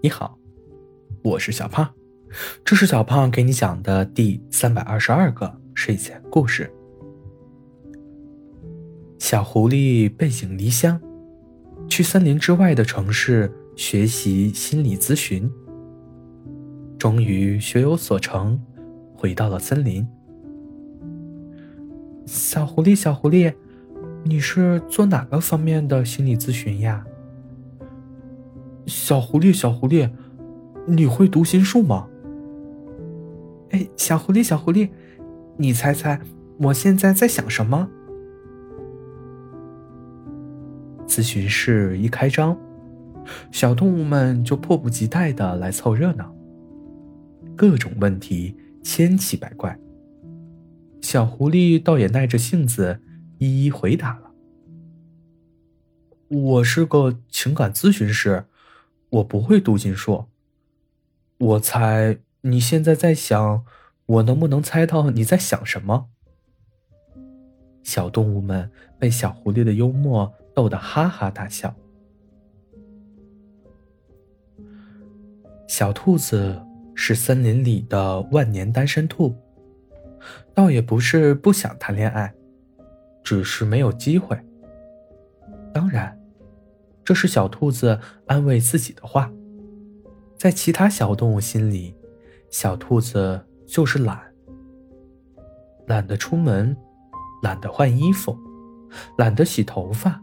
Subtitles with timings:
[0.00, 0.38] 你好，
[1.24, 1.92] 我是小胖，
[2.64, 6.72] 这是小胖给你讲的第三百二十二个睡前故事。
[9.18, 11.00] 小狐狸背井离乡，
[11.88, 15.50] 去森林之外的城市学习心理咨询，
[16.96, 18.60] 终于学有所成，
[19.16, 20.06] 回到了森林。
[22.24, 23.52] 小狐狸，小狐狸，
[24.22, 27.04] 你是做哪个方面的心理咨询呀？
[29.08, 30.10] 小狐狸，小狐狸，
[30.86, 32.06] 你会读心术吗？
[33.70, 34.90] 哎，小狐狸，小狐狸，
[35.56, 36.20] 你猜猜
[36.58, 37.88] 我现在在想什么？
[41.06, 42.54] 咨询室一开张，
[43.50, 46.30] 小动物们就迫不及待的来凑热闹。
[47.56, 49.78] 各种问题千奇百怪，
[51.00, 53.00] 小狐狸倒也耐着性子
[53.38, 54.32] 一一回答了。
[56.28, 58.44] 我是个情感咨询师。
[59.10, 60.26] 我不会读心术。
[61.38, 63.64] 我猜你现在在想，
[64.06, 66.08] 我能不能猜到你在想什么？
[67.82, 71.74] 小动物们被小狐狸的幽默逗得哈哈大笑。
[75.66, 76.60] 小兔子
[76.94, 79.34] 是森林里的万年单身兔，
[80.52, 82.34] 倒也不是不想谈恋爱，
[83.22, 84.38] 只是没有机会。
[85.72, 86.17] 当然。
[87.08, 89.32] 这是小兔子安慰自己的话。
[90.36, 91.96] 在其他小动物心里，
[92.50, 94.20] 小兔子就是懒，
[95.86, 96.76] 懒得出门，
[97.42, 98.36] 懒得换衣服，
[99.16, 100.22] 懒得洗头发，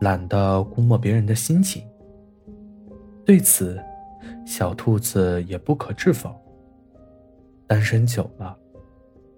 [0.00, 1.86] 懒得估摸别人的心情。
[3.26, 3.78] 对此，
[4.46, 6.34] 小兔子也不可置否。
[7.66, 8.56] 单身久了，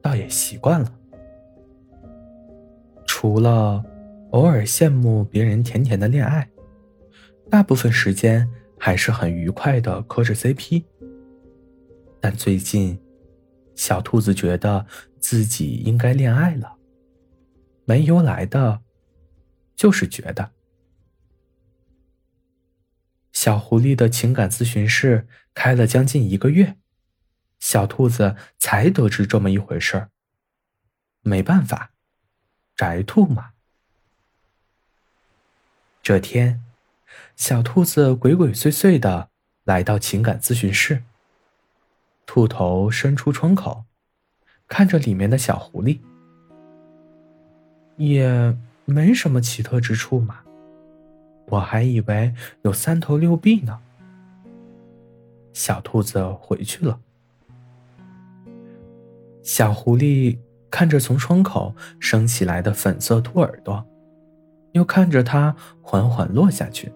[0.01, 0.93] 倒也习惯了。
[3.05, 3.85] 除了
[4.31, 6.49] 偶尔羡慕别人甜甜的恋爱。
[7.51, 10.85] 大部分时间还是很愉快的磕着 CP，
[12.21, 13.01] 但最近，
[13.75, 14.87] 小兔子觉得
[15.19, 16.77] 自己应该恋爱了。
[17.87, 18.83] 没由来的，
[19.75, 20.53] 就是觉得。
[23.33, 26.77] 小狐狸的情感咨询室开了将近一个月，
[27.59, 30.11] 小兔子才得知这么一回事儿。
[31.23, 31.93] 没办法，
[32.77, 33.53] 宅兔嘛。
[36.03, 36.63] 这天。
[37.37, 39.29] 小兔子鬼鬼祟祟的
[39.65, 41.03] 来到情感咨询室，
[42.27, 43.85] 兔头伸出窗口，
[44.67, 46.01] 看着里面的小狐狸，
[47.97, 50.41] 也没什么奇特之处嘛。
[51.47, 53.81] 我还以为有三头六臂呢。
[55.55, 57.01] 小兔子回去了。
[59.43, 60.39] 小狐狸
[60.71, 63.87] 看着从窗口升起来的粉色兔耳朵，
[64.73, 66.93] 又看着它缓缓落下去。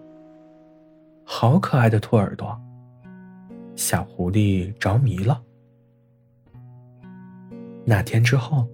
[1.23, 2.59] 好可爱的兔耳朵，
[3.75, 5.41] 小狐狸着迷了。
[7.85, 8.67] 那天之后，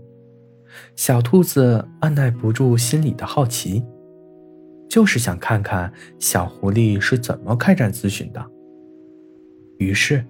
[0.96, 3.84] 小兔子按耐不住心里的好奇，
[4.88, 8.46] 就是想看看小狐狸是怎么开展咨询的。
[9.78, 10.26] 于是，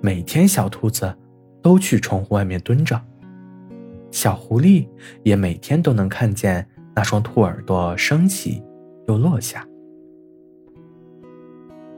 [0.00, 1.14] 每天小兔子
[1.60, 3.00] 都去窗户外面蹲着，
[4.10, 4.88] 小狐狸
[5.22, 8.62] 也每天都能看见那双兔耳朵升起
[9.06, 9.66] 又落下。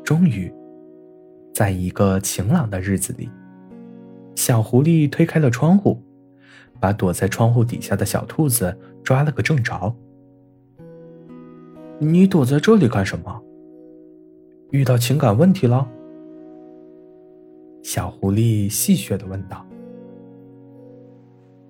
[0.04, 0.52] 终于，
[1.54, 3.30] 在一个晴朗的日子里，
[4.34, 5.98] 小狐狸推开了窗户，
[6.78, 9.96] 把躲在窗户底下的小兔子抓了个正着。
[11.98, 13.42] 你躲在这里干什么？
[14.72, 15.88] 遇到情感问题了？
[17.82, 19.64] 小狐狸戏谑的问道。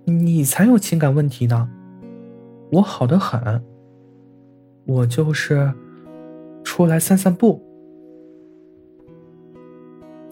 [0.07, 1.71] 你才有情感问题呢，
[2.73, 3.65] 我好的很。
[4.87, 5.73] 我就是
[6.65, 7.63] 出来散散步。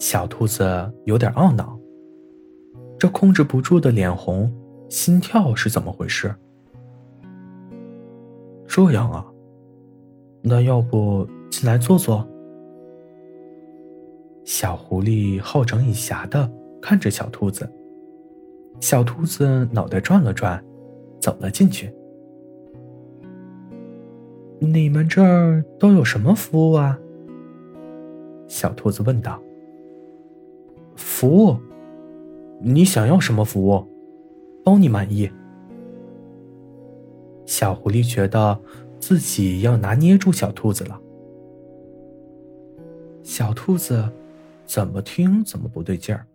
[0.03, 1.79] 小兔子有点懊恼，
[2.99, 4.53] 这控制不住的脸红、
[4.89, 6.35] 心跳是怎么回事？
[8.67, 9.25] 这样啊，
[10.41, 12.27] 那要不进来坐坐？
[14.43, 16.51] 小狐狸好整以暇的
[16.81, 17.71] 看着小兔子，
[18.81, 20.61] 小兔子脑袋转了转，
[21.21, 21.89] 走了进去。
[24.59, 26.99] 你们这儿都有什么服务啊？
[28.49, 29.41] 小兔子问道。
[30.95, 31.57] 服务，
[32.61, 33.85] 你想要什么服务？
[34.63, 35.29] 包你满意。
[37.45, 38.59] 小狐狸觉得
[38.99, 40.99] 自己要拿捏住小兔子了。
[43.21, 44.09] 小兔子
[44.65, 46.25] 怎么听怎么不对劲儿，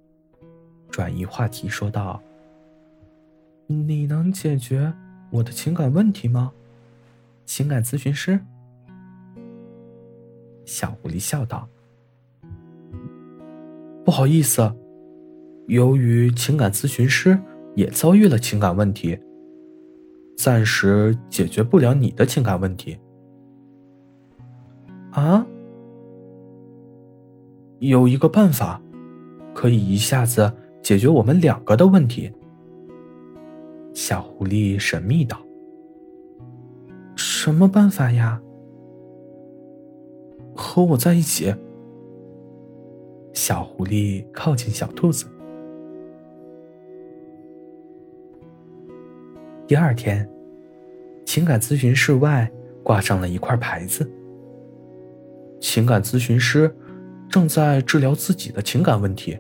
[0.91, 2.21] 转移话题说道
[3.67, 4.93] ：“你能解决
[5.31, 6.53] 我的情感问题吗？
[7.47, 8.39] 情感咨询师。”
[10.67, 11.67] 小狐狸笑道
[14.09, 14.73] ：“不好意思，
[15.67, 17.39] 由于情感咨询师
[17.75, 19.19] 也遭遇了情感问题，
[20.35, 22.97] 暂时解决不了你的情感问题。
[25.11, 25.47] 啊？
[27.81, 28.81] 有一个办法，
[29.53, 30.51] 可以一下子
[30.81, 32.33] 解决我们两个的问题。
[33.93, 35.39] 小狐狸神秘道
[37.15, 38.41] ：“什么办法呀？”
[40.57, 41.55] 和我在一起。
[43.39, 45.25] 小狐狸靠近小兔子。
[49.65, 50.29] 第二天，
[51.25, 52.51] 情感咨询室外
[52.83, 54.11] 挂上了一块牌子
[55.63, 56.75] ：“情感咨询师
[57.29, 59.39] 正在治疗自己的情感问题，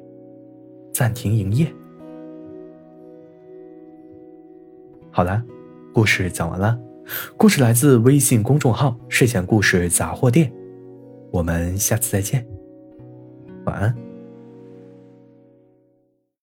[0.95, 1.67] 暂停营业。”
[5.11, 5.43] 好了，
[5.93, 6.79] 故事讲完了。
[7.37, 10.53] 故事来自微信公众号“睡前故事杂货店”。
[11.33, 12.47] 我们下次再见，
[13.69, 14.08] 晚安。